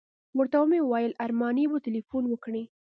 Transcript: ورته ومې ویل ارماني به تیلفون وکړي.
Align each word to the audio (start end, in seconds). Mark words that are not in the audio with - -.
ورته 0.37 0.57
ومې 0.59 0.79
ویل 0.83 1.11
ارماني 1.23 1.65
به 1.71 1.77
تیلفون 1.87 2.23
وکړي. 2.29 2.63